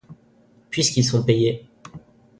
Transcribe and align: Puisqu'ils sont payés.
Puisqu'ils 0.71 1.03
sont 1.03 1.21
payés. 1.23 1.69